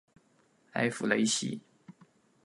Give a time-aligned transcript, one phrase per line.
[0.71, 1.61] 埃夫雷西。